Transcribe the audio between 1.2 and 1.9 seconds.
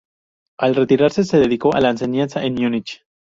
se dedicó a